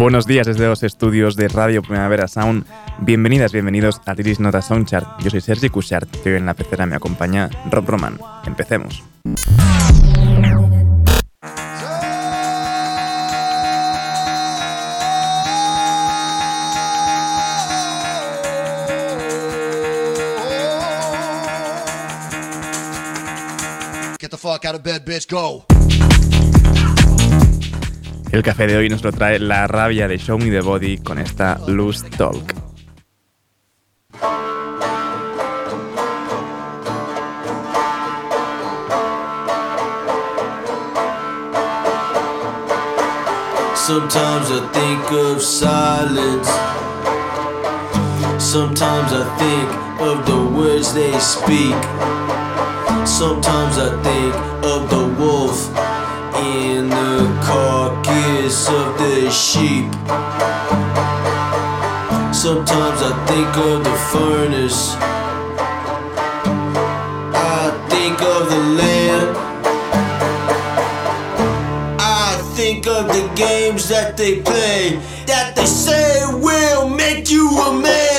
Buenos 0.00 0.26
días 0.26 0.46
desde 0.46 0.66
los 0.66 0.82
estudios 0.82 1.36
de 1.36 1.46
Radio 1.48 1.82
Primavera 1.82 2.26
Sound. 2.26 2.64
Bienvenidas, 3.00 3.52
bienvenidos 3.52 4.00
a 4.06 4.14
Tiris 4.14 4.40
Nota 4.40 4.62
Soundchart. 4.62 5.22
Yo 5.22 5.28
soy 5.28 5.42
Sergi 5.42 5.68
Cushart 5.68 6.08
y 6.24 6.30
hoy 6.30 6.36
en 6.36 6.46
la 6.46 6.54
pecera 6.54 6.86
me 6.86 6.96
acompaña 6.96 7.50
Rob 7.70 7.86
Roman. 7.86 8.18
Empecemos. 8.46 9.04
Get 24.18 24.30
the 24.30 24.38
fuck 24.38 24.64
out 24.64 24.76
of 24.76 24.82
bed, 24.82 25.04
bitch, 25.04 25.30
go. 25.30 25.66
El 28.32 28.44
café 28.44 28.68
de 28.68 28.76
hoy 28.76 28.88
nos 28.88 29.02
lo 29.02 29.10
trae 29.10 29.40
la 29.40 29.66
rabia 29.66 30.06
de 30.06 30.16
Show 30.16 30.38
Me 30.38 30.50
the 30.50 30.60
Body 30.60 30.98
con 30.98 31.18
esta 31.18 31.58
Loose 31.66 32.08
Talk. 32.10 32.54
Sometimes 43.74 44.50
I 44.52 44.60
think 44.72 45.10
of 45.10 45.42
silence. 45.42 46.48
Sometimes 48.38 49.12
I 49.12 49.24
think 49.38 50.00
of 50.00 50.24
the 50.24 50.40
words 50.56 50.94
they 50.94 51.18
speak. 51.18 51.74
Sometimes 53.04 53.76
I 53.76 53.90
think 54.04 54.34
of 54.62 54.88
the 54.88 55.04
wolf 55.18 55.89
in 56.40 56.88
the 56.88 57.40
carcass 57.44 58.68
of 58.68 58.98
the 58.98 59.30
sheep. 59.30 59.90
Sometimes 62.34 63.00
I 63.02 63.12
think 63.28 63.56
of 63.56 63.84
the 63.84 63.96
furnace. 64.12 64.94
I 67.34 67.86
think 67.90 68.20
of 68.22 68.48
the 68.48 68.62
land. 68.80 69.36
I 72.00 72.40
think 72.56 72.86
of 72.86 73.08
the 73.08 73.30
games 73.34 73.88
that 73.88 74.16
they 74.16 74.40
play 74.40 74.98
that 75.26 75.54
they 75.54 75.66
say 75.66 76.24
will 76.32 76.88
make 76.88 77.30
you 77.30 77.48
a 77.48 77.72
man. 77.72 78.09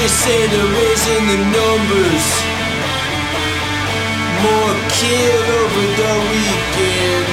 They 0.00 0.08
say 0.08 0.46
they're 0.46 0.64
raising 0.64 1.24
the 1.28 1.36
numbers. 1.52 2.26
More 4.40 4.76
killed 4.96 5.48
over 5.60 5.84
the 6.00 6.14
weekend. 6.32 7.26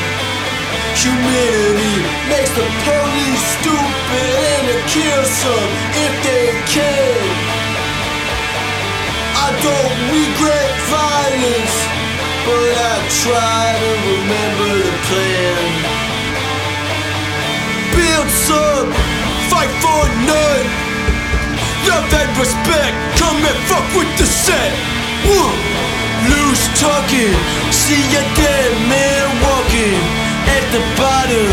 Humanity 1.00 1.96
makes 2.28 2.52
the 2.60 2.68
police 2.84 3.44
stupid 3.56 4.36
and 4.52 4.64
they 4.68 4.84
kill 4.92 5.24
some 5.24 5.70
if 5.96 6.14
they 6.28 6.48
can. 6.68 7.24
I 9.32 9.48
don't 9.64 9.96
regret 10.12 10.72
violence, 10.92 11.78
but 12.44 12.68
I 12.84 12.96
try 13.24 13.64
to 13.80 13.92
remember 14.12 14.72
the 14.84 14.96
plan. 15.08 15.64
Build 17.96 18.28
some, 18.28 18.92
fight 19.48 19.72
for 19.80 20.04
none. 20.28 20.87
Love 21.88 22.12
and 22.12 22.32
respect, 22.38 22.96
come 23.16 23.40
and 23.40 23.60
fuck 23.72 23.88
with 23.96 24.12
the 24.20 24.28
set. 24.28 24.72
Woo! 25.24 25.52
Loose 26.28 26.68
talking, 26.76 27.32
see 27.72 28.04
a 28.12 28.24
dead 28.36 28.72
man 28.92 29.26
walking 29.40 29.96
at 30.52 30.66
the 30.76 30.84
bottom. 31.00 31.48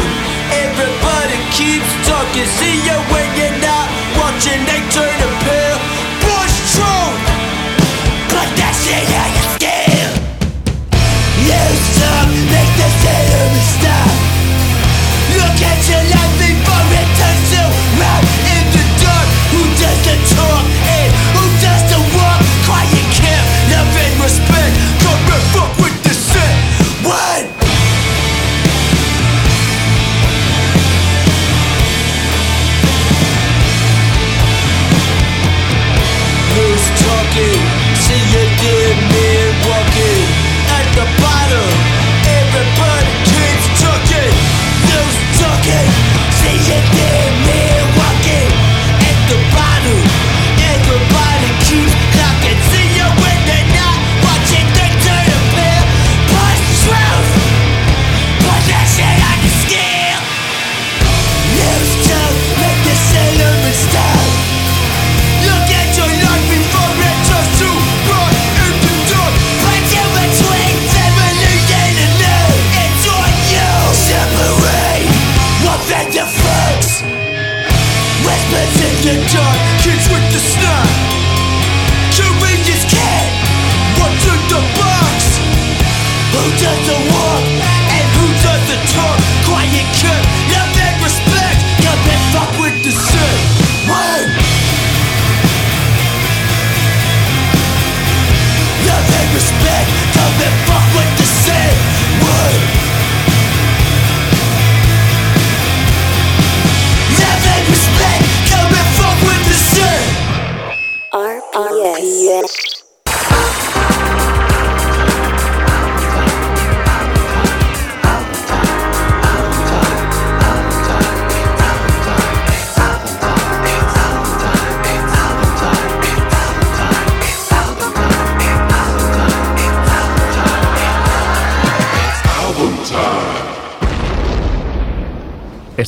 Everybody 0.51 1.39
keeps 1.55 1.87
talking, 2.03 2.49
see 2.59 2.77
you 2.83 2.97
when 3.15 3.29
you're 3.39 3.61
not 3.63 3.87
watching. 4.19 4.59
They 4.67 4.83
turn 4.91 5.17
a 5.23 5.31
pale. 5.47 5.81
Bush 6.27 6.57
trunk, 6.75 7.23
put 8.35 8.49
that 8.59 8.75
shit 8.83 9.07
on 9.23 9.31
your 9.39 9.44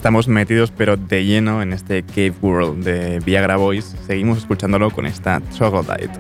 estamos 0.07 0.29
metidos 0.29 0.71
pero 0.71 0.97
de 0.97 1.25
lleno 1.25 1.63
en 1.63 1.73
este 1.73 2.05
Cave 2.05 2.35
World 2.41 2.85
de 2.85 3.19
Viagra 3.19 3.57
Boys, 3.57 3.97
seguimos 4.07 4.39
escuchándolo 4.39 4.89
con 4.93 5.05
esta 5.05 5.41
Troglodyte. 5.41 6.13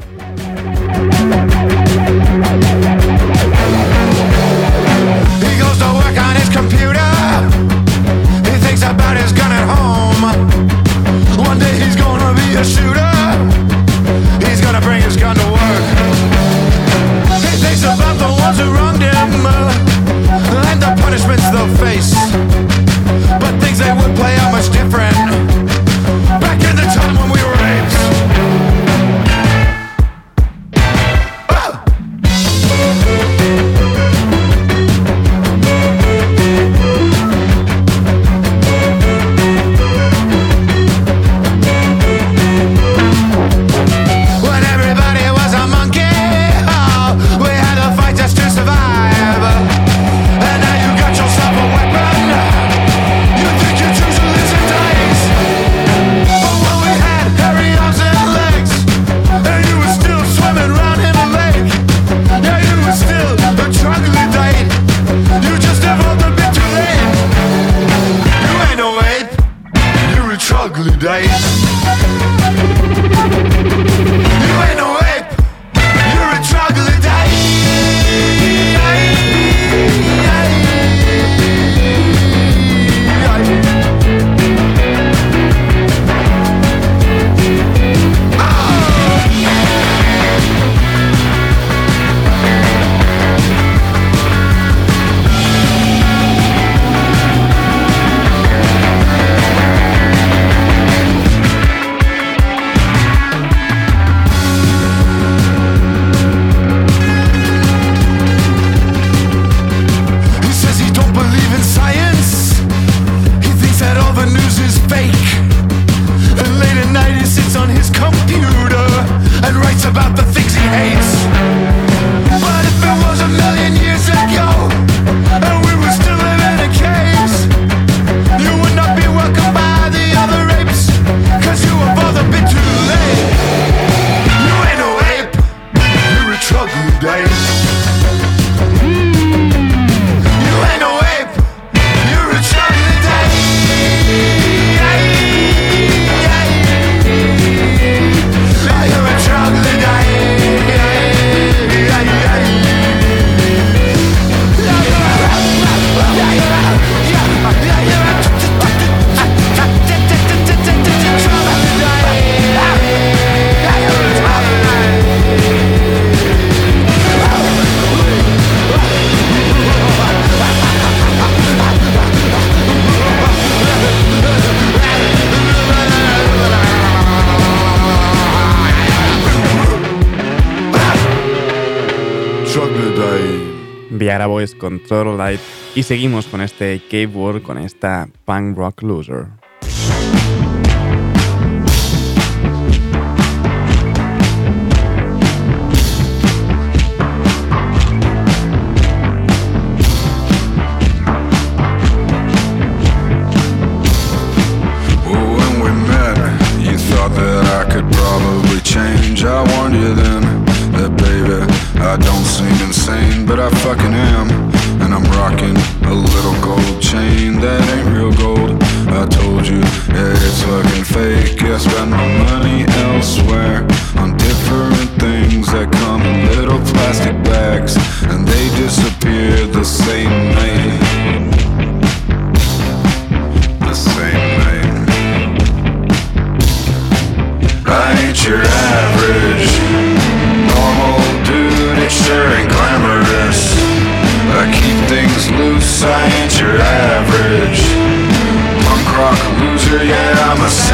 Control 184.58 185.16
Light. 185.16 185.40
Y 185.74 185.82
seguimos 185.82 186.26
con 186.26 186.40
este 186.40 186.80
Cave 186.90 187.06
World, 187.06 187.42
con 187.42 187.58
esta 187.58 188.08
Punk 188.24 188.56
Rock 188.56 188.82
Loser. 188.82 189.45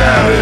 Yeah. 0.02 0.41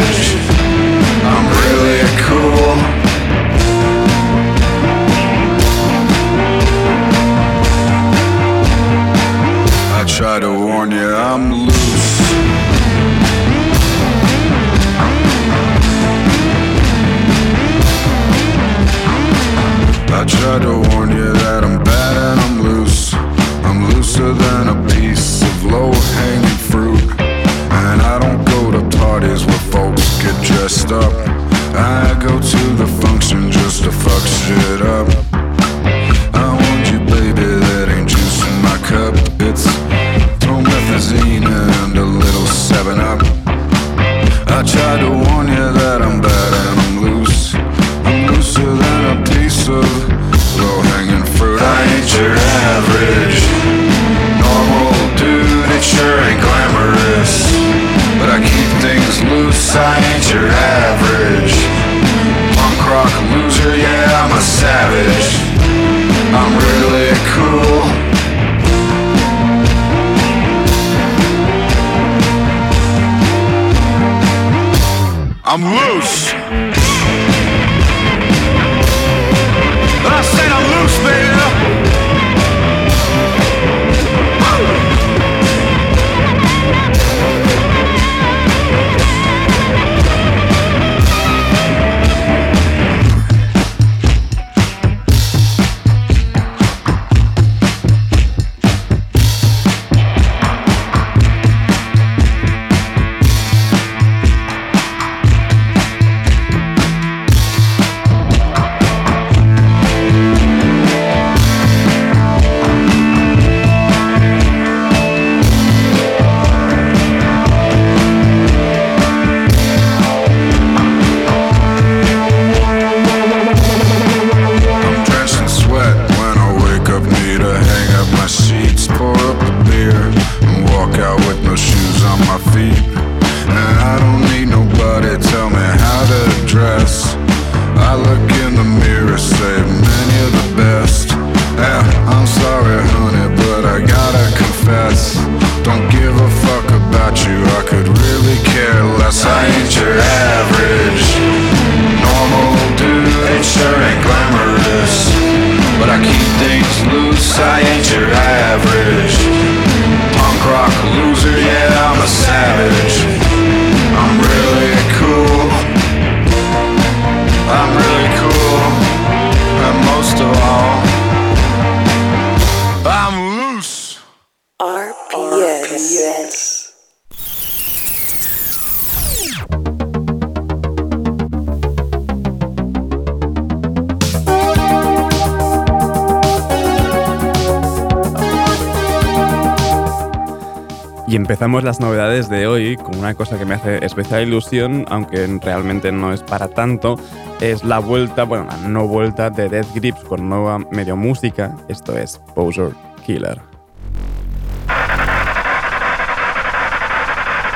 Empezamos 191.41 191.65
las 191.65 191.81
novedades 191.81 192.29
de 192.29 192.47
hoy 192.47 192.77
con 192.77 192.99
una 192.99 193.15
cosa 193.15 193.39
que 193.39 193.47
me 193.47 193.55
hace 193.55 193.83
especial 193.83 194.25
ilusión, 194.25 194.85
aunque 194.91 195.27
realmente 195.41 195.91
no 195.91 196.13
es 196.13 196.23
para 196.23 196.49
tanto. 196.49 196.97
Es 197.41 197.65
la 197.65 197.79
vuelta, 197.79 198.25
bueno, 198.25 198.45
la 198.45 198.69
no 198.69 198.87
vuelta 198.87 199.31
de 199.31 199.49
Death 199.49 199.75
Grips 199.75 200.05
con 200.05 200.29
nueva 200.29 200.59
medio 200.71 200.97
música. 200.97 201.57
Esto 201.67 201.97
es 201.97 202.21
Poser 202.35 202.73
Killer. 203.07 203.41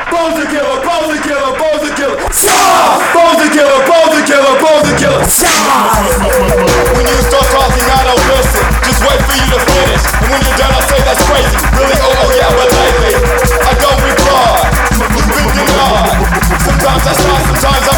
Pose 0.09 0.41
the 0.41 0.49
killer, 0.49 0.81
pose 0.81 1.09
the 1.13 1.21
killer, 1.21 1.53
pose 1.59 1.85
the 1.85 1.95
killer. 1.95 2.17
Stop! 2.33 3.03
Pose 3.13 3.37
the 3.45 3.51
killer, 3.53 3.85
pose 3.85 4.17
the 4.17 4.25
killer, 4.25 4.57
pose 4.65 4.89
the 4.89 4.97
killer. 4.97 5.21
When 6.97 7.05
you 7.05 7.21
start 7.29 7.45
talking, 7.53 7.85
I 7.85 8.01
don't 8.09 8.25
listen. 8.33 8.65
Just 8.89 9.05
wait 9.05 9.21
for 9.29 9.37
you 9.37 9.45
to 9.53 9.61
finish. 9.61 10.01
And 10.25 10.33
when 10.33 10.41
you're 10.41 10.57
done, 10.57 10.73
I 10.73 10.81
say 10.89 10.97
that's 11.05 11.21
crazy. 11.29 11.53
Really? 11.77 11.99
Oh, 12.01 12.25
oh 12.25 12.31
yeah, 12.33 12.49
but 12.57 12.73
lately, 12.73 13.15
hard. 14.35 14.75
Sometimes 16.63 17.07
I 17.07 17.13
smile, 17.13 17.45
sometimes 17.47 17.89
I 17.89 17.94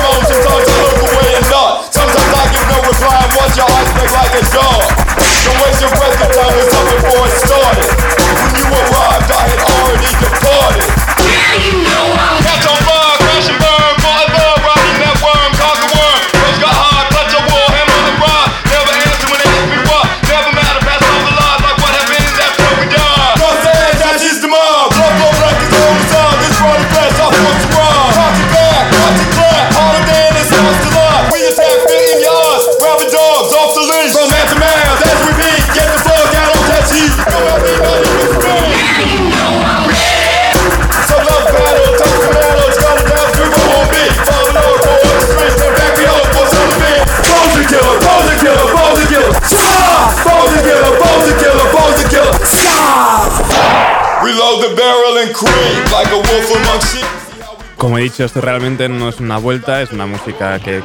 Como 57.76 57.98
he 57.98 58.02
dicho, 58.02 58.24
esto 58.24 58.40
realmente 58.40 58.88
no 58.88 59.10
es 59.10 59.20
una 59.20 59.36
vuelta, 59.36 59.82
es 59.82 59.92
una 59.92 60.06
música 60.06 60.58
que, 60.58 60.82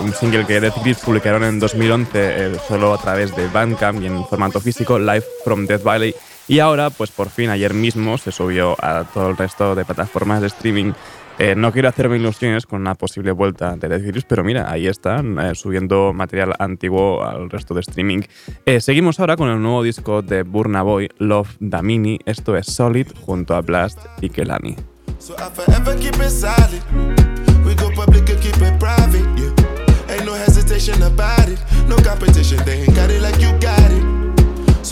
un 0.00 0.14
single 0.14 0.46
que 0.46 0.60
Death 0.60 0.76
Grips 0.82 1.00
publicaron 1.00 1.42
en 1.42 1.58
2011 1.58 2.10
eh, 2.14 2.56
solo 2.68 2.94
a 2.94 2.98
través 2.98 3.34
de 3.34 3.48
Bandcamp 3.48 4.00
y 4.00 4.06
en 4.06 4.24
formato 4.26 4.60
físico, 4.60 4.98
Live 4.98 5.24
from 5.44 5.66
Death 5.66 5.82
Valley. 5.82 6.14
Y 6.46 6.60
ahora, 6.60 6.90
pues 6.90 7.10
por 7.10 7.30
fin, 7.30 7.50
ayer 7.50 7.74
mismo 7.74 8.16
se 8.16 8.32
subió 8.32 8.76
a 8.80 9.04
todo 9.04 9.30
el 9.30 9.36
resto 9.36 9.74
de 9.74 9.84
plataformas 9.84 10.40
de 10.40 10.46
streaming. 10.46 10.92
Eh, 11.38 11.54
no 11.56 11.72
quiero 11.72 11.88
hacerme 11.88 12.16
ilusiones 12.16 12.66
con 12.66 12.82
una 12.82 12.94
posible 12.94 13.32
vuelta 13.32 13.76
de 13.76 13.88
Death 13.88 14.02
Grips, 14.02 14.26
pero 14.28 14.44
mira, 14.44 14.70
ahí 14.70 14.86
están, 14.86 15.38
eh, 15.38 15.54
subiendo 15.54 16.12
material 16.12 16.54
antiguo 16.58 17.24
al 17.24 17.48
resto 17.48 17.74
de 17.74 17.80
streaming. 17.80 18.22
Eh, 18.66 18.80
seguimos 18.80 19.20
ahora 19.20 19.36
con 19.36 19.48
el 19.48 19.62
nuevo 19.62 19.82
disco 19.82 20.22
de 20.22 20.42
Burna 20.42 20.82
Boy, 20.82 21.08
Love 21.18 21.56
Damini. 21.60 22.18
Esto 22.26 22.56
es 22.56 22.66
Solid 22.66 23.06
junto 23.24 23.54
a 23.54 23.62
Blast 23.62 23.98
y 24.20 24.28
Kelani. 24.28 24.76
So 25.18 25.36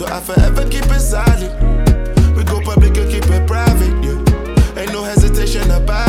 I. 0.05 0.69
Ain't 4.79 4.93
no 4.93 5.03
hesitation 5.03 5.69
about 5.71 6.07
it. 6.07 6.08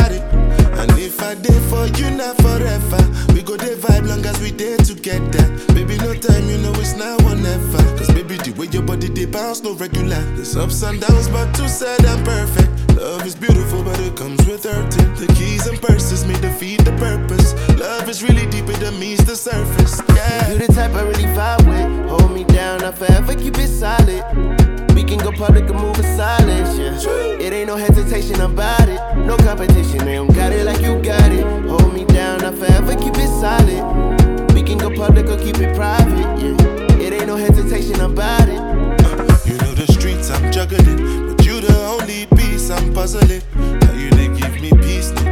I 1.21 1.31
and. 1.33 1.37
And 1.37 1.43
did 1.43 1.61
for 1.69 1.85
you, 1.99 2.11
not 2.11 2.35
forever. 2.37 3.01
We 3.33 3.41
go 3.41 3.55
the 3.55 3.77
vibe 3.77 4.07
long 4.07 4.25
as 4.25 4.39
we 4.41 4.51
there 4.51 4.77
together. 4.77 5.45
Baby, 5.73 5.97
no 5.97 6.13
time, 6.13 6.49
you 6.49 6.57
know 6.57 6.73
it's 6.75 6.95
now 6.95 7.15
or 7.27 7.35
never. 7.35 7.83
Cause 7.97 8.11
baby, 8.11 8.37
the 8.37 8.53
way 8.57 8.67
your 8.67 8.81
body 8.83 9.07
they 9.07 9.25
bounce, 9.25 9.61
no 9.61 9.73
regular. 9.73 10.21
There's 10.35 10.55
ups 10.57 10.83
and 10.83 10.99
downs, 10.99 11.27
but 11.29 11.53
two 11.55 11.67
said 11.67 12.03
I'm 12.05 12.23
perfect. 12.23 12.69
Love 12.97 13.25
is 13.25 13.35
beautiful, 13.35 13.83
but 13.83 13.99
it 13.99 14.15
comes 14.15 14.45
with 14.47 14.63
hurting. 14.63 15.13
The 15.15 15.31
keys 15.37 15.67
and 15.67 15.81
purses 15.81 16.25
may 16.25 16.39
defeat 16.41 16.83
the 16.83 16.93
purpose. 16.97 17.53
Love 17.79 18.09
is 18.09 18.23
really 18.23 18.45
deeper 18.47 18.73
than 18.73 18.99
meets 18.99 19.23
the 19.23 19.35
surface. 19.35 20.01
Yeah. 20.09 20.51
You 20.51 20.59
the 20.59 20.73
type 20.73 20.93
I 20.93 21.03
really 21.03 21.29
vibe 21.37 21.65
with. 21.67 22.09
Hold 22.09 22.31
me 22.33 22.43
down, 22.43 22.83
I'll 22.83 22.91
forever 22.91 23.35
keep 23.35 23.57
it 23.57 23.69
solid. 23.69 24.70
We 25.11 25.17
can 25.17 25.25
go 25.25 25.37
public 25.37 25.69
and 25.69 25.75
move 25.75 25.97
in 25.97 26.03
silence, 26.03 26.77
yeah. 26.77 27.37
It 27.37 27.51
ain't 27.51 27.67
no 27.67 27.75
hesitation 27.75 28.39
about 28.39 28.87
it. 28.87 28.97
No 29.17 29.35
competition, 29.35 30.05
they 30.05 30.15
don't 30.15 30.33
got 30.33 30.53
it 30.53 30.65
like 30.65 30.79
you 30.79 31.01
got 31.01 31.29
it. 31.33 31.43
Hold 31.67 31.93
me 31.93 32.05
down, 32.05 32.45
I 32.45 32.51
forever 32.53 32.95
keep 32.95 33.17
it 33.17 33.27
solid. 33.27 34.53
We 34.53 34.63
can 34.63 34.77
go 34.77 34.89
public 34.89 35.25
or 35.25 35.37
keep 35.37 35.57
it 35.57 35.75
private, 35.75 36.39
yeah. 36.39 36.95
It 36.95 37.11
ain't 37.11 37.27
no 37.27 37.35
hesitation 37.35 37.99
about 37.99 38.47
it. 38.47 38.61
You 39.45 39.57
know 39.57 39.73
the 39.73 39.85
streets 39.91 40.31
I'm 40.31 40.49
juggling, 40.49 41.35
but 41.35 41.45
you 41.45 41.59
the 41.59 41.77
only 41.87 42.25
piece 42.27 42.69
I'm 42.69 42.93
puzzling. 42.93 43.41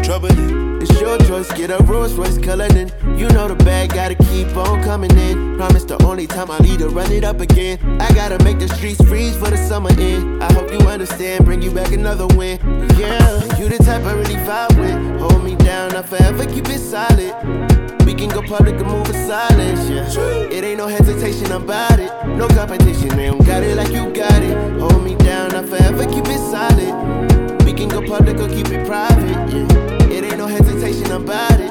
No 0.10 0.20
troubling. 0.20 0.82
It's 0.82 1.00
your 1.00 1.18
choice, 1.20 1.52
get 1.54 1.70
a 1.70 1.84
Rolls 1.84 2.14
Royce 2.14 2.38
colored 2.38 2.76
in. 2.76 2.92
You 3.18 3.28
know 3.30 3.48
the 3.48 3.56
bag 3.64 3.94
gotta 3.94 4.16
keep 4.16 4.48
on 4.56 4.84
coming 4.84 5.16
in. 5.18 5.56
Promise 5.58 5.84
the 5.86 6.02
only 6.04 6.26
time 6.26 6.50
I 6.50 6.58
need 6.60 6.80
to 6.80 6.90
run 6.90 7.12
it 7.12 7.24
up 7.24 7.40
again. 7.42 7.78
I 8.02 8.12
gotta 8.14 8.44
make 8.44 8.60
the 8.60 8.68
streets 8.70 9.04
freeze 9.06 9.38
for 9.38 9.50
the 9.50 9.58
summer 9.58 9.92
in. 10.00 10.42
I 10.42 10.52
hope 10.54 10.72
you 10.72 10.80
understand, 10.88 11.46
bring 11.46 11.62
you 11.62 11.72
back 11.72 11.92
another 11.92 12.28
win. 12.36 12.58
Yeah, 12.98 13.58
you 13.58 13.70
the 13.70 13.78
type 13.84 14.04
I 14.04 14.14
really 14.14 14.40
vibe 14.48 14.80
with. 14.80 15.22
Hold 15.22 15.44
me 15.44 15.56
down, 15.56 15.96
I 15.96 16.02
forever 16.02 16.46
keep 16.46 16.68
it 16.70 16.80
solid. 16.80 17.34
We 18.06 18.16
can 18.16 18.30
go 18.30 18.42
public 18.42 18.76
and 18.76 18.88
move 18.88 19.08
in 19.10 19.28
silence, 19.28 19.88
yeah. 19.90 20.50
It 20.50 20.64
ain't 20.64 20.80
no 20.80 20.88
hesitation 20.88 21.52
about 21.52 22.00
it. 22.00 22.12
No 22.26 22.48
competition, 22.48 23.10
don't 23.10 23.46
got 23.46 23.62
it 23.64 23.76
like 23.76 23.92
you 23.92 24.10
got 24.12 24.42
it. 24.42 24.58
Hold 24.80 25.04
me 25.04 25.16
down, 25.16 25.54
I 25.54 25.62
forever 25.64 26.06
keep 26.06 26.26
it 26.28 26.40
solid. 26.40 27.64
We 27.64 27.74
can 27.74 27.90
go 27.90 28.02
public 28.02 28.38
or 28.38 28.48
keep 28.48 28.70
it 28.70 28.88
private, 28.88 29.54
yeah. 29.54 29.99
It 30.82 30.96
ain't 30.96 31.10
no 31.10 31.20
hesitation 31.20 31.24
about 31.24 31.60
it. 31.60 31.70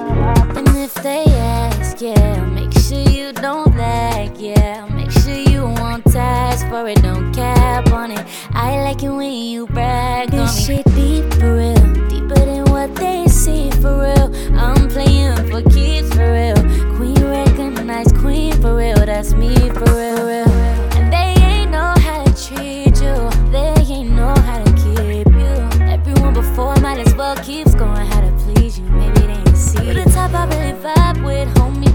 And 0.59 0.69
if 0.77 0.93
they 0.95 1.25
ask, 1.25 2.01
yeah, 2.01 2.45
make 2.45 2.73
sure 2.75 3.01
you 3.09 3.33
don't 3.33 3.75
lag, 3.77 4.37
yeah. 4.37 4.87
Make 4.95 5.11
sure 5.11 5.35
you 5.35 5.63
won't 5.65 6.05
task 6.05 6.69
for 6.69 6.87
it, 6.87 7.01
don't 7.03 7.33
cap 7.33 7.91
on 7.93 8.11
it. 8.11 8.27
I 8.53 8.83
like 8.85 9.03
it 9.03 9.09
when 9.09 9.33
you 9.33 9.67
brag 9.67 10.35
on 10.35 10.41
This 10.41 10.69
me. 10.69 10.77
shit 10.77 10.87
deep 10.95 11.25
for 11.41 11.57
real, 11.57 12.09
deeper 12.09 12.35
than 12.35 12.65
what 12.71 12.95
they 12.97 13.27
see 13.29 13.71
for 13.81 14.03
real. 14.03 14.29
I'm 14.59 14.89
playing 14.91 15.37
for 15.51 15.63
keeps 15.71 16.11
for 16.15 16.31
real. 16.31 16.61
Queen 16.97 17.25
recognized 17.25 18.15
queen 18.17 18.53
for 18.61 18.77
real, 18.77 18.97
that's 18.97 19.33
me 19.33 19.55
for 19.71 19.89
real, 19.97 20.18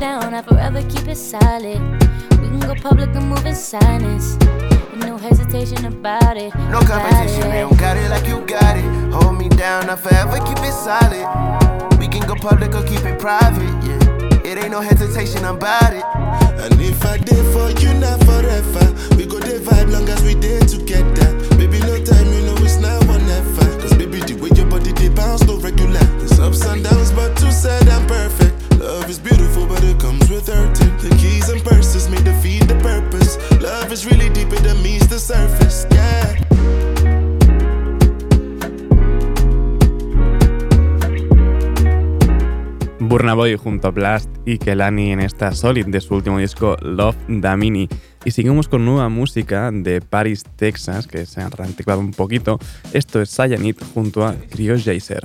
down, 0.04 0.34
I 0.34 0.42
forever 0.42 0.82
keep 0.90 1.08
it 1.08 1.16
solid. 1.16 1.80
We 2.42 2.48
can 2.52 2.60
go 2.60 2.76
public 2.76 3.16
and 3.16 3.26
move 3.30 3.46
in 3.46 3.56
silence. 3.56 4.36
No 5.08 5.18
hesitation 5.18 5.86
about 5.86 6.36
it. 6.36 6.54
No 6.74 6.80
About 6.80 6.88
competition, 6.90 7.44
it. 7.44 7.52
they 7.54 7.62
don't 7.62 7.80
got 7.80 7.96
it 7.96 8.10
like 8.10 8.28
you 8.28 8.42
got 8.42 8.76
it. 8.76 8.84
Hold 9.14 9.38
me 9.38 9.48
down, 9.48 9.90
I 9.90 9.96
forever 9.96 10.40
keep 10.48 10.60
it 10.60 10.74
solid. 10.74 11.26
We 12.02 12.10
can 12.10 12.28
go 12.28 12.36
public 12.36 12.76
or 12.76 12.84
keep 12.84 13.00
it 13.06 13.18
private, 13.18 13.74
yeah. 13.88 14.50
It 14.50 14.58
ain't 14.58 14.72
no 14.72 14.82
hesitation 14.82 15.46
about 15.46 15.94
it. 15.94 16.04
Junto 43.56 43.88
a 43.88 43.92
Blast 43.92 44.30
y 44.46 44.58
Kelani 44.58 45.12
en 45.12 45.20
esta 45.20 45.52
Solid 45.52 45.88
de 45.88 46.02
su 46.02 46.16
último 46.16 46.40
disco 46.40 46.78
Love 46.82 47.18
Damini. 47.28 47.88
Y 48.26 48.32
seguimos 48.32 48.68
con 48.68 48.86
nueva 48.86 49.10
música 49.10 49.70
de 49.72 50.02
Paris, 50.02 50.44
Texas, 50.56 51.08
que 51.08 51.26
se 51.26 51.42
ha 51.42 51.50
reanticuado 51.50 52.00
un 52.00 52.12
poquito. 52.12 52.60
Esto 52.94 53.22
es 53.22 53.30
Cyanide 53.30 53.86
junto 53.94 54.26
a 54.26 54.36
Cryo 54.36 54.76
Jaser. 54.78 55.24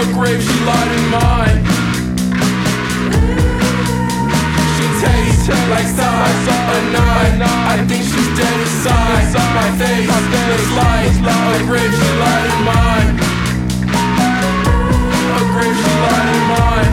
A 0.00 0.02
grave 0.14 0.40
she 0.40 0.64
lied 0.64 0.92
in 0.96 1.10
mine. 1.10 1.79
She 5.00 5.06
tastes 5.06 5.48
like 5.48 5.88
cyanide. 5.96 7.40
I 7.40 7.80
think 7.88 8.04
she's 8.04 8.30
dead 8.36 8.60
inside. 8.60 9.32
My 9.56 9.72
face 9.80 10.06
looks 10.06 10.70
like 10.76 11.16
a 11.24 11.64
grave 11.64 11.88
she 11.88 12.08
lied 12.20 12.50
in 12.52 12.60
mine. 12.68 13.08
A 15.32 15.42
grave 15.56 15.76
she 15.80 15.92
lied 16.04 16.28
in 16.36 16.42
mine. 16.52 16.92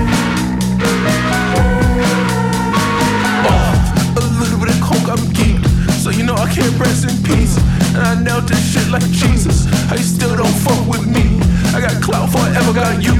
oh, 3.43 4.15
A 4.15 4.23
little 4.39 4.59
bit 4.59 4.69
of 4.71 4.79
coke, 4.81 5.09
I'm 5.11 5.23
geeked. 5.35 5.67
So 6.07 6.15
you 6.15 6.23
know 6.23 6.39
I 6.39 6.47
can't 6.47 6.71
rest 6.79 7.03
in 7.03 7.11
peace. 7.19 7.59
And 7.91 7.99
I 7.99 8.15
nailed 8.15 8.47
this 8.47 8.63
shit 8.63 8.87
like 8.87 9.03
Jesus. 9.11 9.67
How 9.91 9.99
you 9.99 10.07
still 10.07 10.37
don't 10.37 10.55
fuck 10.63 10.79
with 10.87 11.03
me? 11.03 11.35
I 11.75 11.83
got 11.83 11.99
clout 12.01 12.31
forever, 12.31 12.71
got 12.71 13.03
you. 13.03 13.11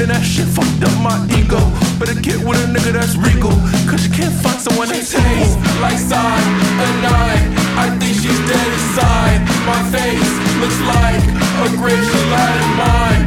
And 0.00 0.08
that 0.08 0.24
shit 0.24 0.48
fucked 0.48 0.80
up 0.80 0.96
my 1.04 1.20
ego. 1.36 1.60
Better 2.00 2.16
get 2.16 2.40
with 2.40 2.56
a 2.56 2.64
nigga 2.72 2.96
that's 2.96 3.12
regal. 3.20 3.52
Cause 3.84 4.08
you 4.08 4.12
can't 4.16 4.32
find 4.40 4.56
someone 4.56 4.88
that 4.88 5.04
tastes 5.04 5.60
like 5.84 6.00
cyanide. 6.00 7.44
I 7.76 7.92
think 8.00 8.16
she's 8.16 8.40
dead 8.48 8.68
inside. 8.72 9.44
My 9.68 9.76
face 9.92 10.32
looks 10.64 10.80
like 10.96 11.20
a 11.20 11.68
grave 11.76 12.00
she 12.00 12.20
lied 12.32 12.56
in 12.56 12.70
mine. 12.80 13.24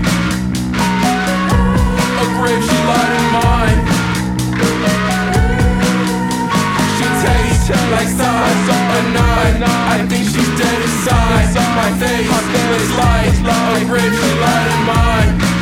A 2.18 2.26
grave 2.42 2.62
she 2.66 2.78
lied 2.90 3.14
in 3.14 3.26
mine. 3.30 3.33
shine 7.64 7.92
like 7.92 8.08
stars 8.08 8.68
up 8.76 8.88
at 9.00 9.06
night. 9.16 9.64
I 9.96 10.06
think 10.08 10.28
she's 10.28 10.52
dead 10.60 10.80
inside. 10.84 11.48
My 11.80 11.92
face 11.96 12.28
my 12.28 12.44
is 12.76 12.92
light, 13.00 13.36
a 13.48 13.92
radiant 13.92 14.40
light 14.44 14.70
in 14.76 14.82
mine. 14.86 15.53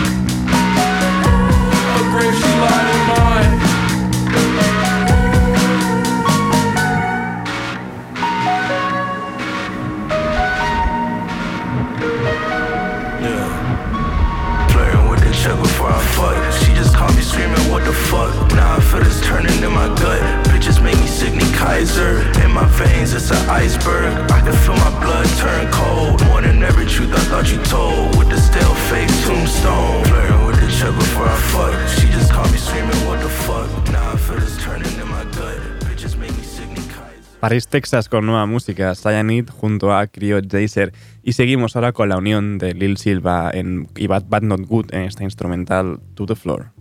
Texas 37.59 38.07
con 38.07 38.25
nueva 38.25 38.45
música, 38.45 38.95
Cyanide 38.95 39.51
junto 39.51 39.93
a 39.93 40.07
Cryo 40.07 40.39
Jaser. 40.41 40.93
Y 41.21 41.33
seguimos 41.33 41.75
ahora 41.75 41.91
con 41.91 42.07
la 42.07 42.17
unión 42.17 42.57
de 42.57 42.73
Lil 42.73 42.95
Silva 42.95 43.51
en, 43.53 43.89
y 43.97 44.07
Bad, 44.07 44.23
Bad 44.29 44.43
Not 44.43 44.61
Good 44.61 44.93
en 44.93 45.01
esta 45.01 45.25
instrumental 45.25 45.99
To 46.15 46.25
The 46.25 46.35
Floor. 46.35 46.71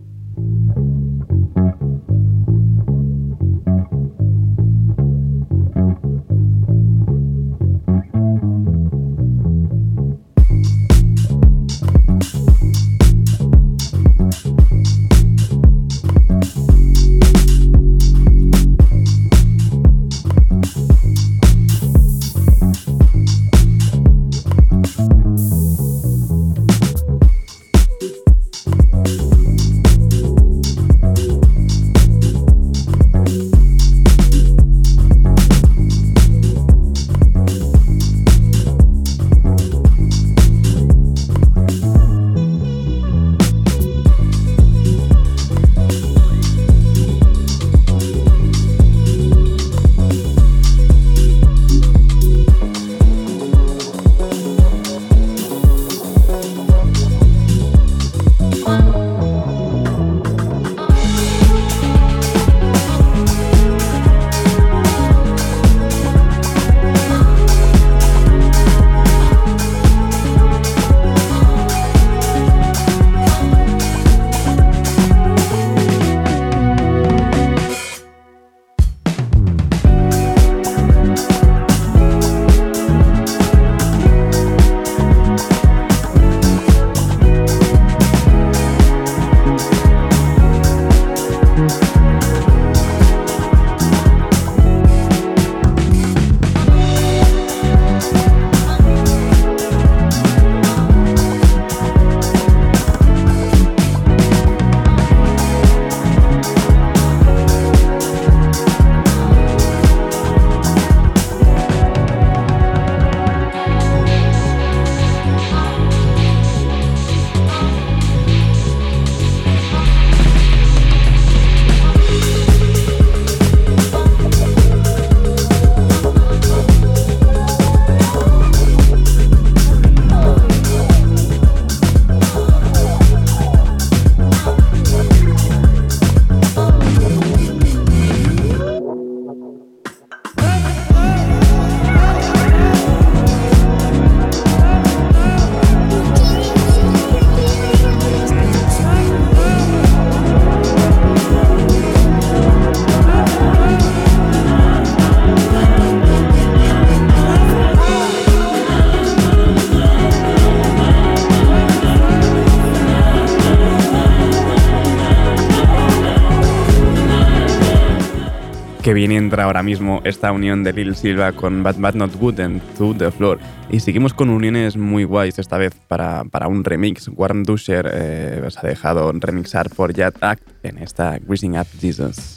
Que 168.91 168.95
bien 168.95 169.13
entra 169.13 169.45
ahora 169.45 169.63
mismo 169.63 170.01
esta 170.03 170.33
unión 170.33 170.65
de 170.65 170.73
Lil 170.73 170.97
Silva 170.97 171.31
con 171.31 171.63
Bad 171.63 171.77
Bad 171.77 171.93
Not 171.95 172.13
Good 172.17 172.41
en 172.41 172.59
To 172.77 172.93
The 172.93 173.09
Floor. 173.09 173.39
Y 173.69 173.79
seguimos 173.79 174.13
con 174.13 174.29
uniones 174.29 174.75
muy 174.75 175.05
guays 175.05 175.39
esta 175.39 175.57
vez 175.57 175.73
para, 175.87 176.25
para 176.25 176.49
un 176.49 176.65
remix. 176.65 177.07
Warren 177.07 177.43
Dusher 177.43 177.89
eh, 177.89 178.43
os 178.45 178.57
ha 178.57 178.67
dejado 178.67 179.09
remixar 179.13 179.69
por 179.69 179.93
Jet 179.93 180.17
Act 180.19 180.43
en 180.63 180.77
esta 180.79 181.17
Greasing 181.19 181.57
Up 181.57 181.67
Jesus. 181.79 182.30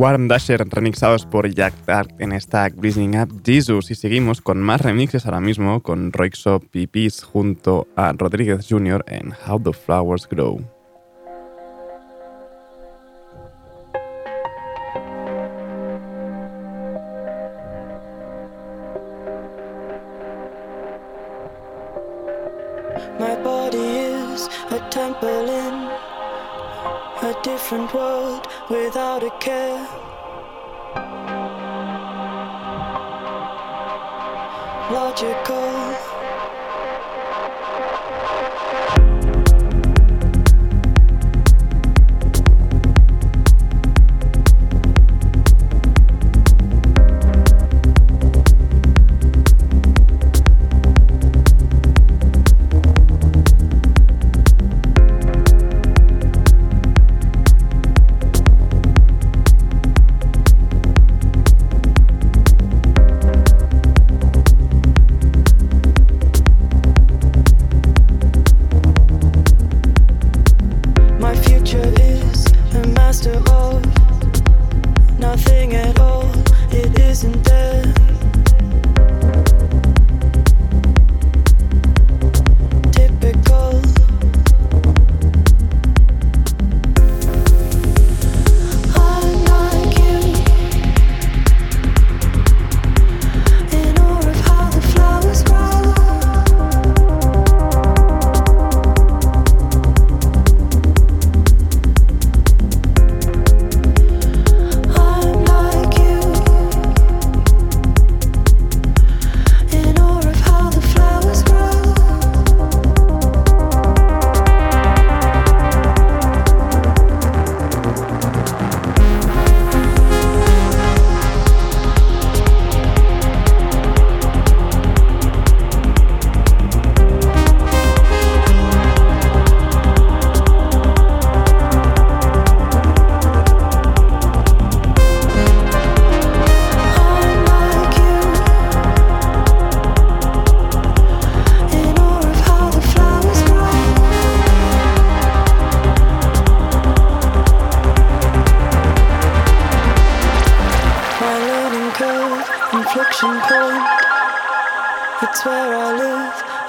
Warm 0.00 0.28
Dasher 0.28 0.66
remixados 0.66 1.26
por 1.26 1.46
Jack 1.46 1.74
Dark 1.84 2.14
en 2.20 2.32
esta 2.32 2.70
Greasing 2.70 3.20
Up 3.20 3.42
Jesus 3.44 3.90
y 3.90 3.94
seguimos 3.94 4.40
con 4.40 4.58
más 4.58 4.80
remixes 4.80 5.26
ahora 5.26 5.42
mismo 5.42 5.82
con 5.82 6.10
Roixop 6.10 6.74
y 6.74 6.86
Peace 6.86 7.22
junto 7.22 7.86
a 7.96 8.14
Rodríguez 8.14 8.66
Jr. 8.66 9.04
en 9.06 9.34
How 9.46 9.62
the 9.62 9.74
Flowers 9.74 10.26
Grow. 10.26 10.79
Without 28.70 29.24
a 29.24 29.30
care. 29.40 29.84
Logical. 34.92 35.69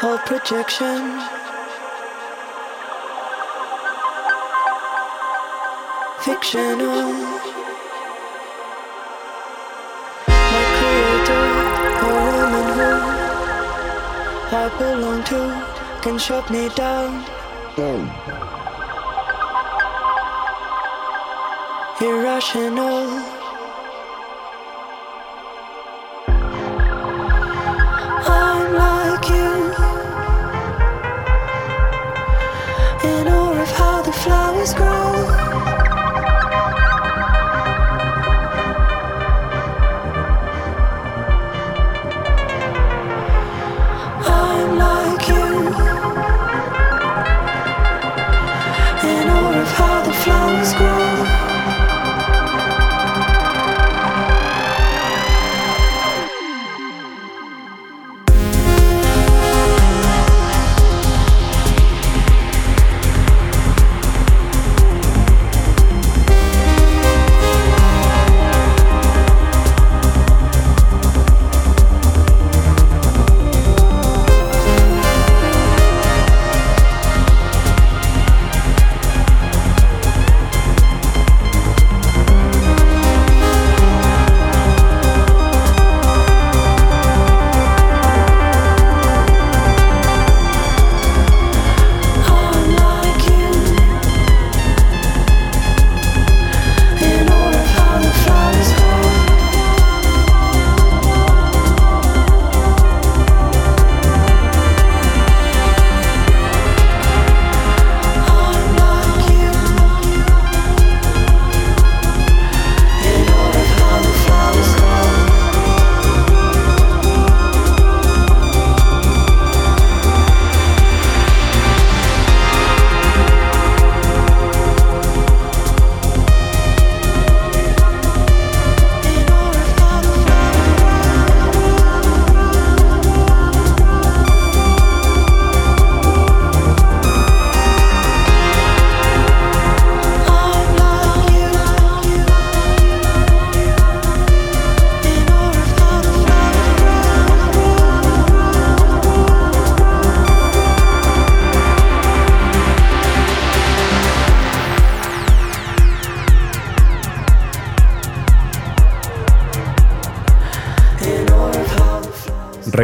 All 0.03 0.17
projection. 0.19 1.19
Fictional. 6.21 7.13
My 10.27 10.63
creator, 10.77 11.45
a 12.01 12.13
woman 12.35 12.67
who 12.77 12.91
I 14.57 14.65
belong 14.79 15.23
to, 15.25 15.41
can 16.01 16.17
shut 16.17 16.49
me 16.49 16.69
down. 16.69 17.23
Hmm. 17.75 18.05
Irrational. 22.03 23.40
always 34.61 34.75
grow 34.75 35.10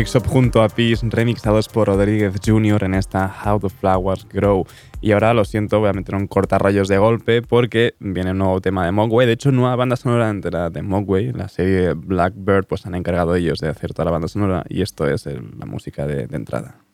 Junto 0.05 0.61
a 0.61 0.69
Peace, 0.69 1.03
remixados 1.09 1.67
por 1.69 1.87
Rodríguez 1.87 2.35
Jr. 2.45 2.83
en 2.83 2.93
esta 2.93 3.33
How 3.43 3.59
the 3.59 3.67
Flowers 3.67 4.27
Grow. 4.29 4.63
Y 5.01 5.11
ahora 5.11 5.33
lo 5.33 5.43
siento, 5.43 5.79
voy 5.79 5.89
a 5.89 5.93
meter 5.93 6.13
un 6.13 6.27
cortarrayos 6.27 6.87
de 6.87 6.99
golpe 6.99 7.41
porque 7.41 7.95
viene 7.99 8.29
un 8.29 8.37
nuevo 8.37 8.61
tema 8.61 8.85
de 8.85 8.91
Mogwai. 8.91 9.25
De 9.25 9.33
hecho, 9.33 9.51
nueva 9.51 9.75
banda 9.75 9.95
sonora 9.95 10.29
entera 10.29 10.69
de 10.69 10.83
Mogwai. 10.83 11.31
La 11.33 11.49
serie 11.49 11.93
Blackbird 11.93 12.67
pues 12.67 12.85
han 12.85 12.93
encargado 12.93 13.33
ellos 13.33 13.57
de 13.57 13.69
hacer 13.69 13.95
toda 13.95 14.05
la 14.05 14.11
banda 14.11 14.27
sonora 14.27 14.63
y 14.69 14.83
esto 14.83 15.09
es 15.09 15.25
la 15.25 15.65
música 15.65 16.05
de 16.05 16.27
entrada. 16.29 16.86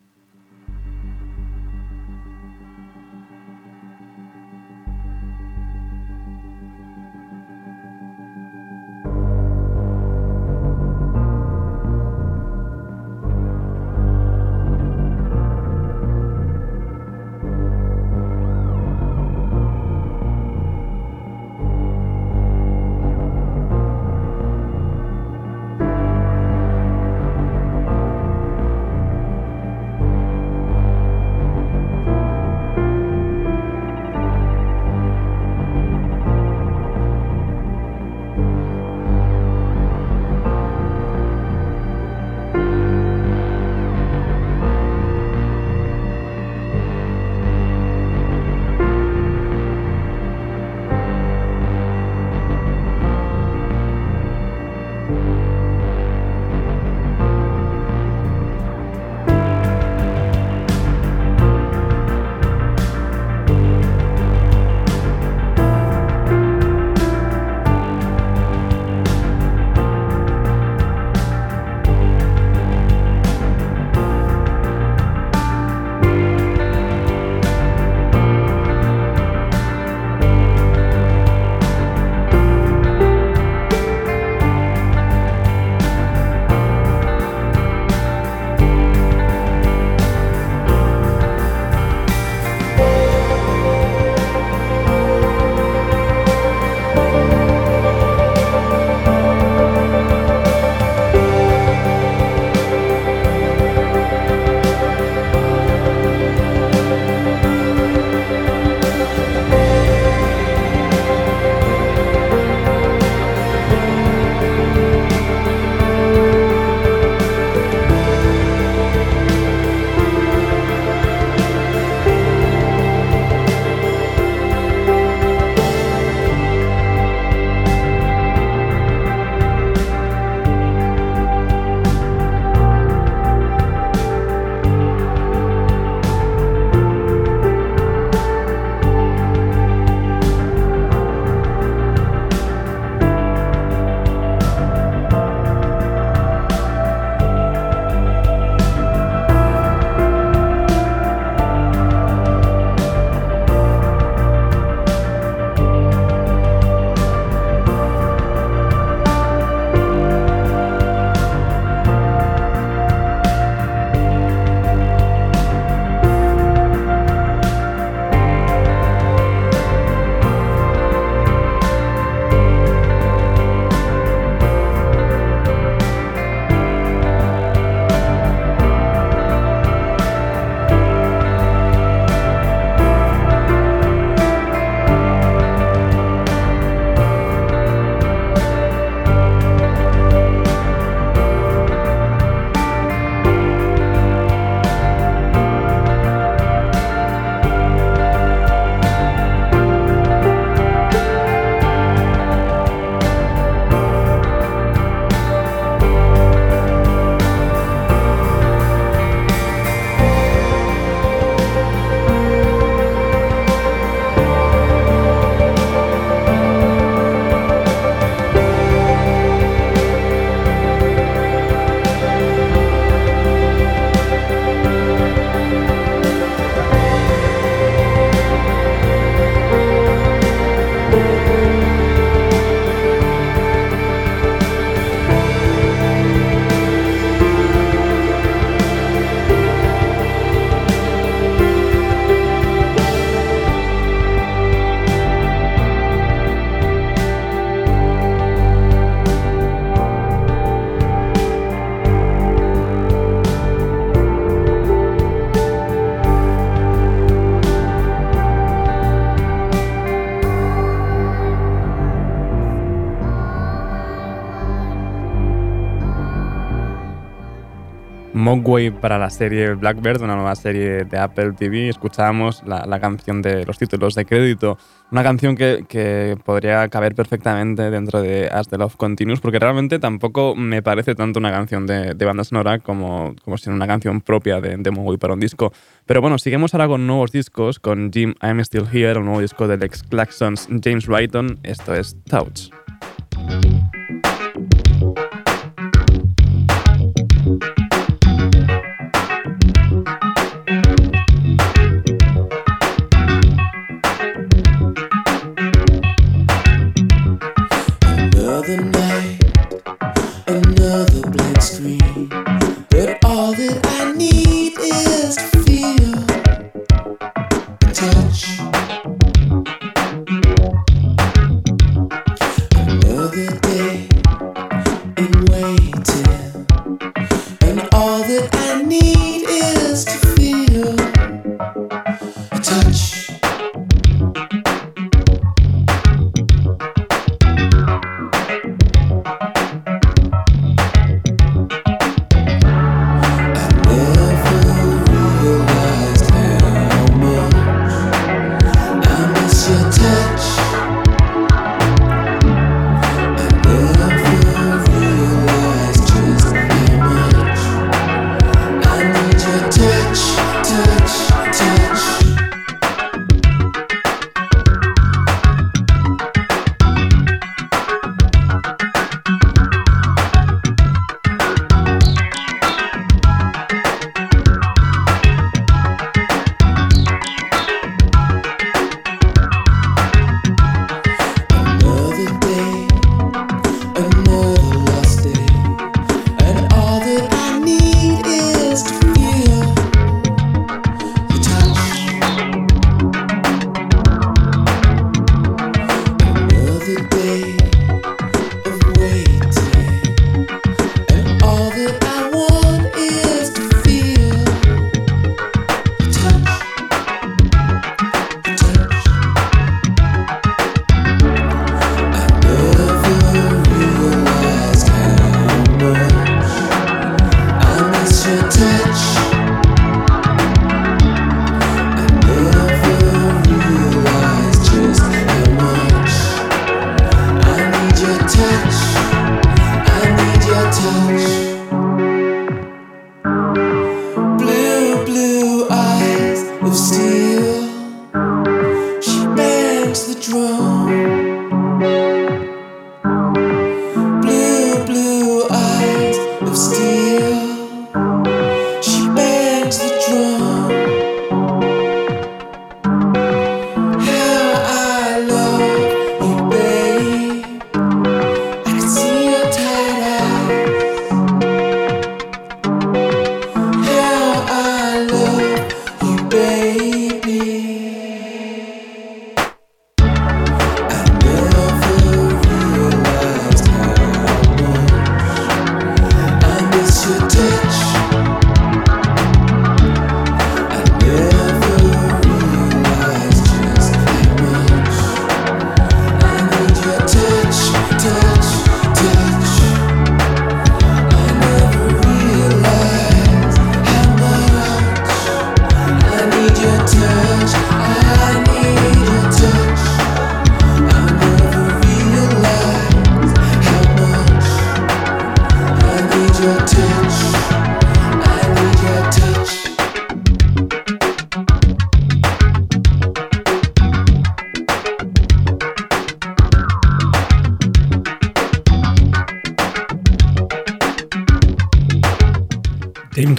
Mogwai 268.36 268.72
para 268.72 268.98
la 268.98 269.12
serie 269.12 269.54
Blackbird, 269.54 270.02
una 270.02 270.16
nueva 270.16 270.36
serie 270.36 270.86
de 270.86 270.98
Apple 270.98 271.34
TV. 271.34 271.70
Escuchábamos 271.70 272.42
la, 272.48 272.80
canción 272.80 273.22
de 273.22 273.46
los 273.46 273.60
títulos 273.60 273.94
de 273.94 274.06
crédito, 274.06 274.58
una 274.92 275.04
canción 275.04 275.36
que, 275.36 275.66
que, 275.70 276.18
podría 276.26 276.68
caber 276.70 276.96
perfectamente 276.96 277.70
dentro 277.70 278.02
de 278.02 278.30
As 278.32 278.48
the 278.48 278.58
Love 278.58 278.76
Continues, 278.76 279.20
porque 279.20 279.38
realmente 279.38 279.78
tampoco 279.78 280.36
me 280.36 280.64
parece 280.64 280.96
tanto 280.96 281.20
una 281.20 281.30
canción 281.30 281.68
de, 281.68 281.94
banda 282.06 282.24
sonora 282.24 282.58
como, 282.58 283.14
como 283.24 283.38
si 283.38 283.52
una 283.52 283.68
canción 283.68 284.02
propia 284.02 284.42
de, 284.42 284.58
de 284.58 284.72
Mogwai 284.72 284.98
para 284.98 285.14
un 285.14 285.20
disco. 285.20 285.54
Pero 285.86 286.02
bueno, 286.02 286.18
seguimos 286.18 286.56
ahora 286.56 286.68
con 286.68 286.88
nuevos 286.88 287.12
discos, 287.12 287.60
con 287.60 287.92
Jim 287.94 288.16
I'm 288.24 288.40
Still 288.40 288.66
Here, 288.74 288.98
un 288.98 289.06
nuevo 289.06 289.22
disco 289.22 289.48
del 289.48 289.62
ex 289.62 289.84
Claxons 289.84 290.48
James 290.64 290.88
Wrighton. 290.88 291.40
Esto 291.44 291.76
es 291.76 291.96
Touch. 292.06 292.50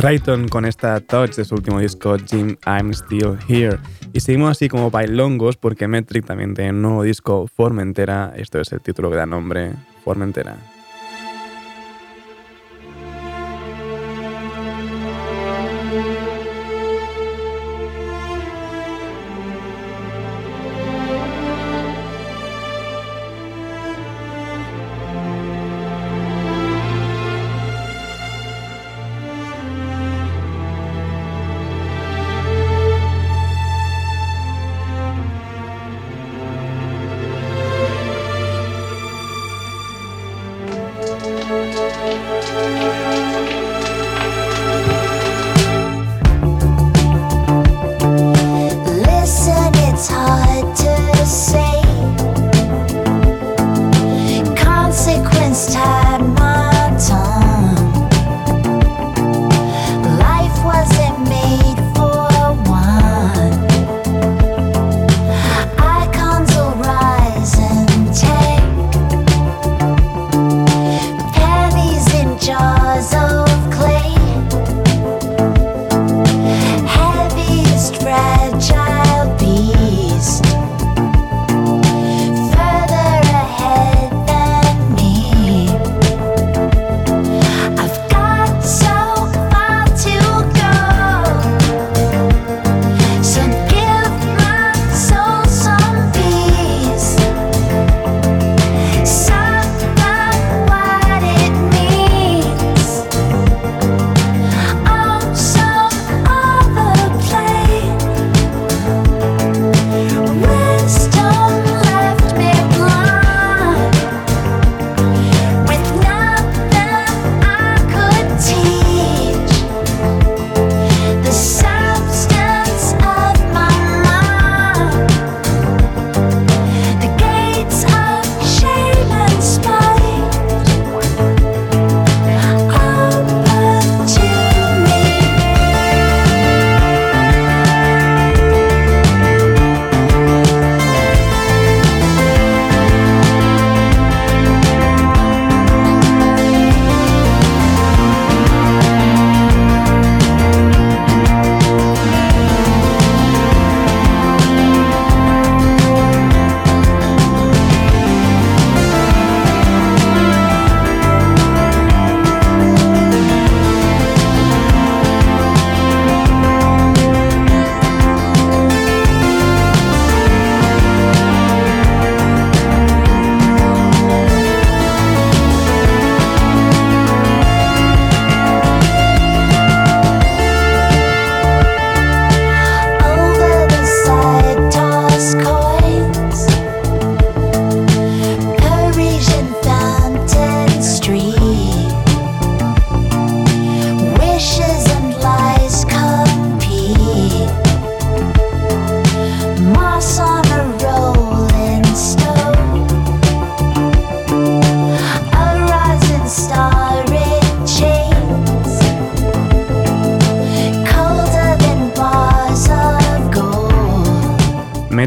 Wrighton 0.04 0.48
con 0.48 0.66
esta 0.66 1.00
touch 1.00 1.36
de 1.36 1.46
su 1.46 1.54
último 1.54 1.80
disco 1.80 2.18
Jim 2.18 2.56
I'm 2.66 2.92
Still 2.92 3.38
Here. 3.48 3.78
Y 4.12 4.20
seguimos 4.20 4.50
así 4.50 4.68
como 4.68 4.90
bailongos 4.90 5.56
porque 5.56 5.88
Metric 5.88 6.26
también 6.26 6.52
tiene 6.52 6.72
un 6.72 6.82
nuevo 6.82 7.04
disco 7.04 7.46
Formentera. 7.46 8.34
Esto 8.36 8.60
es 8.60 8.70
el 8.72 8.82
título 8.82 9.08
que 9.08 9.16
da 9.16 9.24
nombre 9.24 9.72
Formentera. 10.04 10.58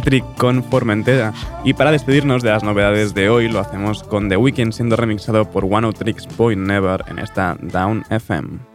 Electric 0.07 0.37
con 0.37 0.63
Formentera. 0.63 1.33
Y 1.65 1.73
para 1.73 1.91
despedirnos 1.91 2.41
de 2.41 2.49
las 2.49 2.63
novedades 2.63 3.13
de 3.13 3.29
hoy, 3.29 3.49
lo 3.49 3.59
hacemos 3.59 4.03
con 4.03 4.29
The 4.29 4.37
Weeknd 4.37 4.71
siendo 4.71 4.95
remixado 4.95 5.51
por 5.51 5.65
One 5.65 5.87
oh 5.87 5.93
Tricks 5.93 6.27
Boy 6.37 6.55
Never 6.55 7.03
en 7.07 7.19
esta 7.19 7.57
Down 7.59 8.05
FM. 8.09 8.66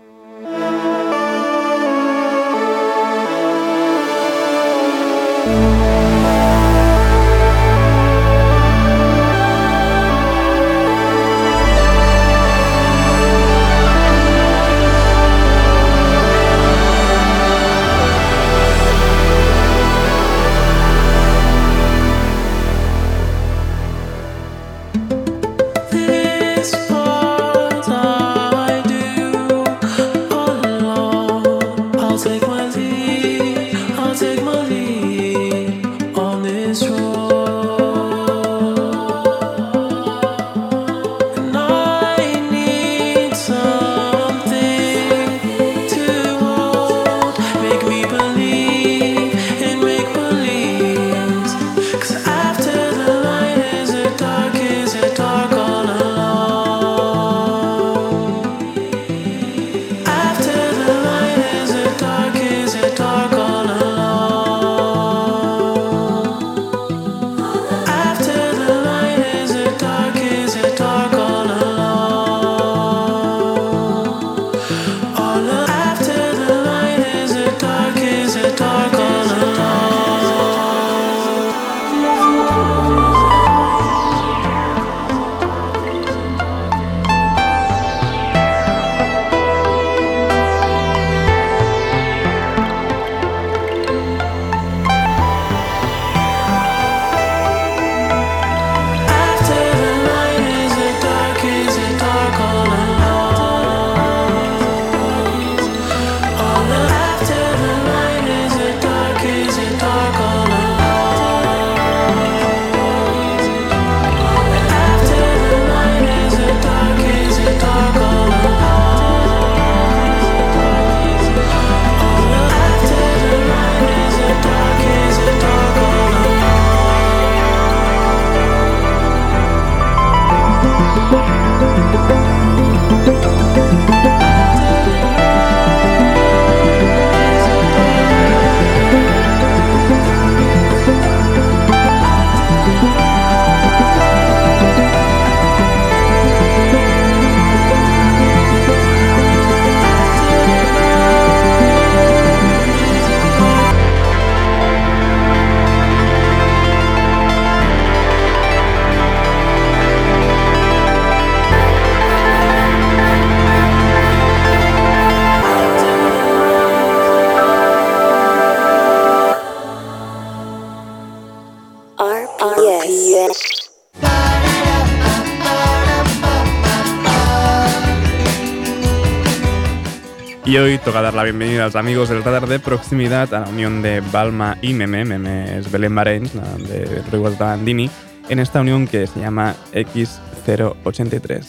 la 181.24 181.76
amigos 181.76 182.08
del 182.08 182.24
radar 182.24 182.48
de 182.48 182.58
proximidad 182.58 183.32
a 183.32 183.40
la 183.40 183.48
unión 183.48 183.80
de 183.80 184.00
Balma 184.00 184.58
y 184.60 184.74
Meme, 184.74 185.04
Meme 185.04 185.56
es 185.56 185.70
Belén 185.70 185.94
Barens, 185.94 186.32
de 186.34 187.00
Rivas 187.12 187.38
Bandini, 187.38 187.88
en 188.28 188.40
esta 188.40 188.60
unión 188.60 188.88
que 188.88 189.06
se 189.06 189.20
llama 189.20 189.54
X083. 189.72 191.44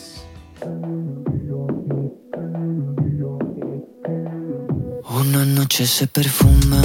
Una 5.09 5.43
noche 5.43 5.88
se 5.88 6.05
perfuma 6.05 6.83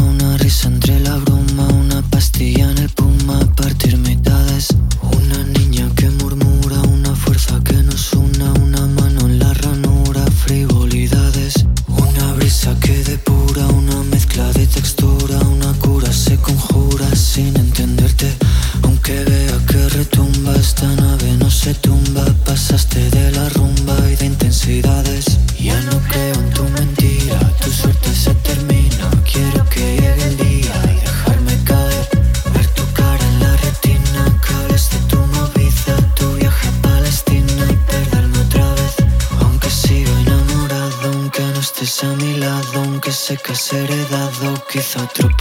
otro 45.09 45.38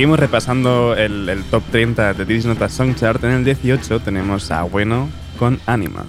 seguimos 0.00 0.18
repasando 0.18 0.94
el, 0.96 1.44
top 1.50 1.62
30 1.70 2.14
de 2.14 2.24
This 2.24 2.46
Nota 2.46 2.70
Song 2.70 2.94
Chart. 2.94 3.22
En 3.22 3.32
el 3.32 3.44
18 3.44 4.00
tenemos 4.00 4.50
a 4.50 4.62
Bueno 4.62 5.10
con 5.38 5.60
Anima. 5.66 6.06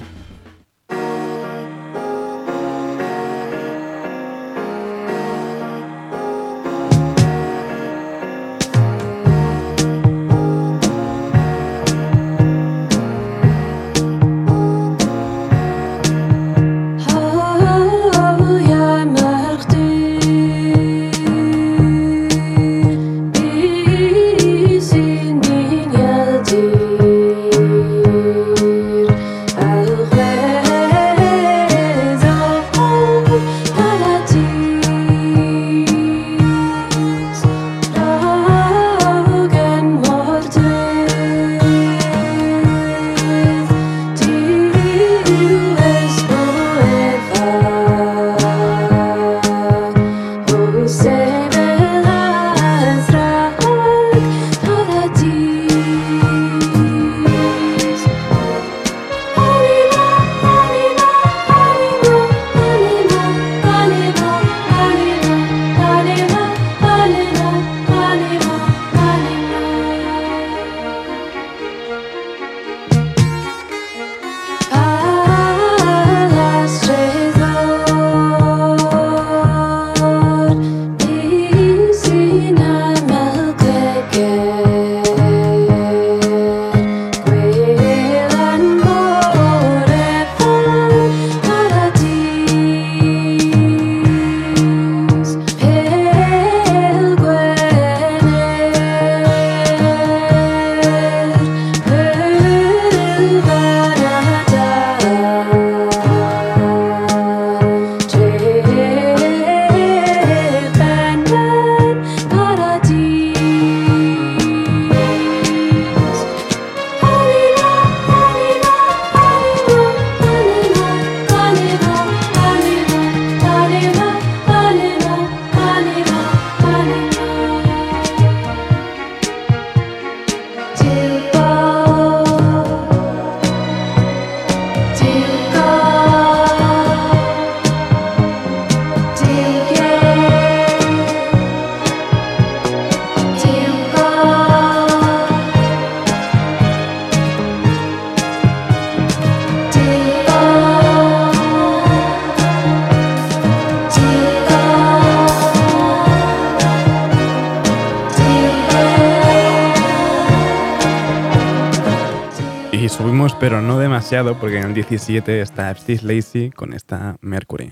Porque 164.40 164.58
en 164.58 164.66
el 164.66 164.74
17 164.74 165.40
está 165.40 165.74
Steve 165.74 166.02
Lacy 166.04 166.52
con 166.52 166.74
esta 166.74 167.16
Mercury. 167.22 167.72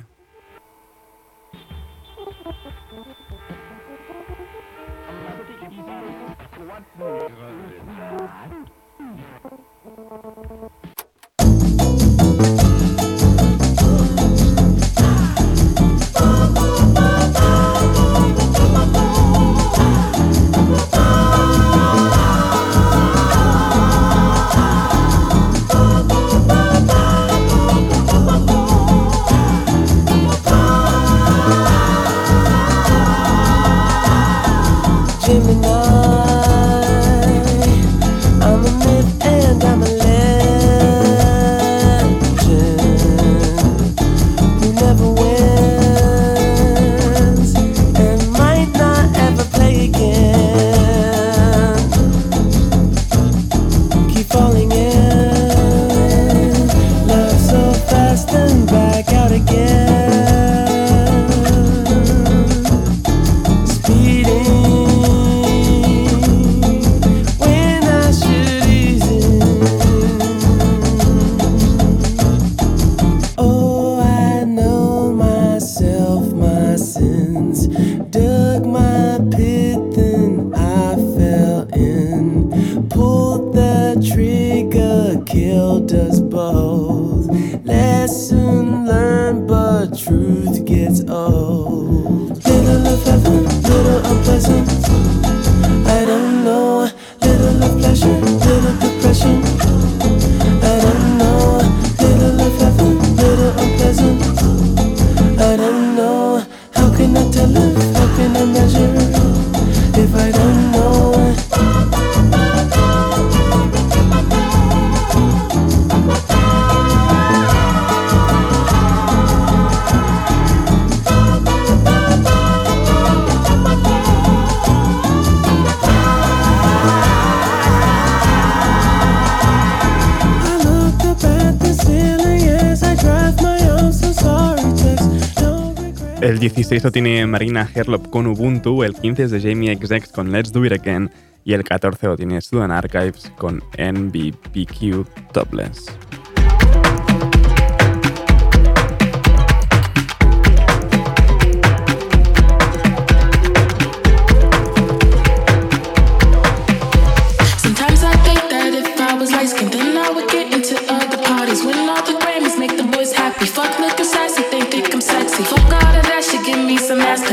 16 136.70 136.84
lo 136.84 136.92
tiene 136.92 137.26
Marina 137.26 137.68
Herlop 137.74 138.12
con 138.12 138.28
Ubuntu, 138.28 138.84
el 138.84 138.94
15 138.94 139.24
es 139.24 139.32
de 139.32 139.42
Jamie 139.42 139.76
XX 139.76 140.12
con 140.12 140.32
Let's 140.32 140.52
Do 140.52 140.64
It 140.64 140.74
Again 140.74 141.10
y 141.44 141.54
el 141.54 141.64
14 141.64 142.06
lo 142.06 142.16
tiene 142.16 142.42
Sudan 142.42 142.70
Archives 142.70 143.32
con 143.40 143.64
NBPQ 143.80 145.32
Topless. 145.34 145.88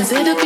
Is 0.07 0.13
it 0.13 0.29
a 0.29 0.46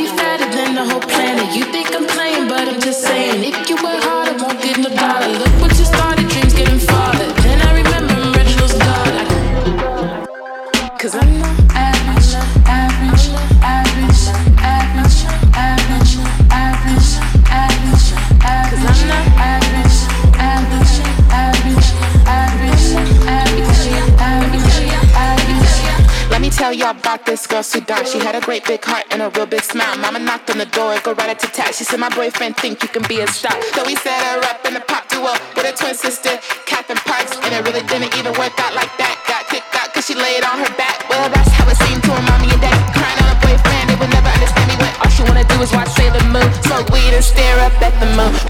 about 27.10 27.26
this 27.26 27.44
girl, 27.46 27.62
Sudan. 27.62 28.06
She 28.06 28.18
had 28.18 28.36
a 28.36 28.40
great 28.40 28.64
big 28.64 28.84
heart 28.84 29.04
and 29.10 29.20
a 29.20 29.30
real 29.30 29.46
big 29.46 29.62
smile. 29.62 29.98
Mama 29.98 30.20
knocked 30.20 30.48
on 30.48 30.58
the 30.58 30.70
door, 30.70 30.94
go 31.02 31.12
right 31.14 31.36
to 31.36 31.48
tat. 31.50 31.74
She 31.74 31.82
said, 31.82 31.98
My 31.98 32.08
boyfriend 32.08 32.56
think 32.56 32.82
you 32.84 32.88
can 32.88 33.02
be 33.08 33.18
a 33.18 33.26
star. 33.26 33.50
So 33.74 33.82
we 33.84 33.96
set 33.96 34.22
her 34.30 34.38
up 34.46 34.62
in 34.64 34.74
the 34.74 34.84
pop 34.86 35.08
duo 35.08 35.34
with 35.56 35.66
her 35.66 35.74
twin 35.74 35.94
sister, 35.94 36.38
Catherine 36.70 37.02
Parks. 37.02 37.34
And 37.42 37.50
it 37.50 37.66
really 37.66 37.82
didn't 37.90 38.14
even 38.14 38.30
work 38.38 38.54
out 38.62 38.78
like 38.78 38.94
that. 39.02 39.18
Got 39.26 39.50
kicked 39.50 39.74
out 39.74 39.90
cause 39.92 40.06
she 40.06 40.14
laid 40.14 40.44
on 40.46 40.62
her 40.62 40.72
back. 40.78 41.02
Well, 41.10 41.26
that's 41.34 41.50
how 41.58 41.66
it 41.66 41.78
seemed 41.82 42.02
to 42.06 42.14
her 42.14 42.22
mommy 42.30 42.46
and 42.46 42.62
daddy. 42.62 42.78
Crying 42.94 43.18
on 43.26 43.34
a 43.34 43.38
boyfriend, 43.42 43.90
they 43.90 43.98
would 43.98 44.12
never 44.14 44.30
understand 44.30 44.66
me 44.70 44.76
when 44.78 44.92
all 45.02 45.10
she 45.10 45.26
wanna 45.26 45.42
do 45.50 45.58
is 45.66 45.72
watch 45.74 45.90
Sailor 45.98 46.22
Moon. 46.30 46.46
Smoke 46.62 46.94
weed 46.94 47.10
and 47.10 47.26
stare 47.26 47.58
up 47.58 47.74
at 47.82 47.94
the 47.98 48.06
moon. 48.14 48.49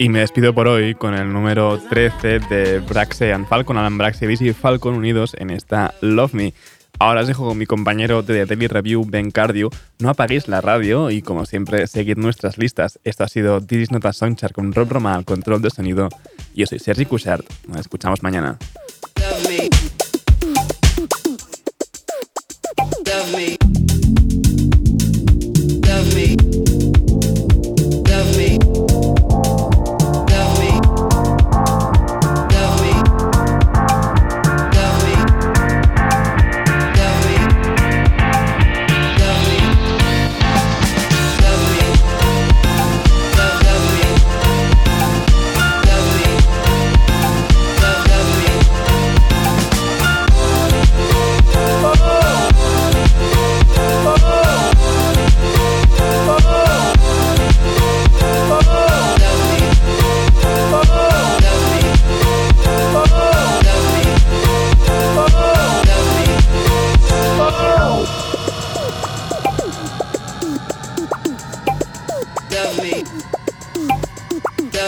Y 0.00 0.08
me 0.08 0.20
despido 0.20 0.54
por 0.54 0.66
hoy 0.66 0.94
con 0.94 1.12
el 1.12 1.30
número 1.30 1.78
13 1.78 2.38
de 2.48 2.78
Braxe 2.78 3.34
and 3.34 3.46
Falcon, 3.46 3.76
Alan 3.76 3.98
Braxe, 3.98 4.32
y 4.32 4.52
Falcon 4.54 4.94
unidos 4.94 5.36
en 5.38 5.50
esta 5.50 5.92
Love 6.00 6.32
Me. 6.32 6.54
Ahora 6.98 7.20
os 7.20 7.26
dejo 7.26 7.46
con 7.46 7.58
mi 7.58 7.66
compañero 7.66 8.22
de 8.22 8.46
The 8.46 8.46
Daily 8.46 8.66
Review, 8.66 9.04
Ben 9.06 9.30
Cardio. 9.30 9.68
No 9.98 10.08
apaguéis 10.08 10.48
la 10.48 10.62
radio 10.62 11.10
y, 11.10 11.20
como 11.20 11.44
siempre, 11.44 11.86
seguid 11.86 12.16
nuestras 12.16 12.56
listas. 12.56 12.98
Esto 13.04 13.24
ha 13.24 13.28
sido 13.28 13.60
This 13.60 13.78
is 13.78 13.90
Not 13.90 14.06
a 14.06 14.14
Songchart 14.14 14.54
con 14.54 14.72
Rob 14.72 14.90
Roma 14.90 15.14
al 15.14 15.26
control 15.26 15.60
de 15.60 15.68
sonido. 15.68 16.08
Yo 16.54 16.64
soy 16.64 16.78
Sergi 16.78 17.04
Cushart. 17.04 17.44
Nos 17.68 17.80
escuchamos 17.80 18.22
mañana. 18.22 18.56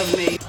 of 0.03 0.17
me. 0.17 0.42